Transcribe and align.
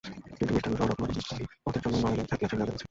কিন্তু 0.37 0.43
মিষ্টান্নসহ 0.53 0.87
রকমারি 0.89 1.13
ইফতারির 1.19 1.53
পদের 1.65 1.81
জন্য 1.87 1.95
রয়েলের 2.03 2.27
খ্যাতি 2.29 2.43
আছে 2.45 2.47
ক্রেতাদের 2.49 2.69
কাছে। 2.69 2.79